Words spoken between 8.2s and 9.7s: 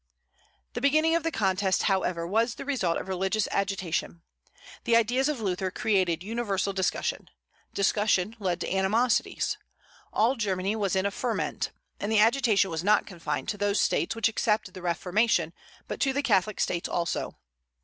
led to animosities.